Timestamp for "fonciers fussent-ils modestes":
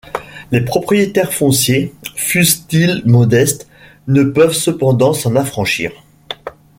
1.31-3.67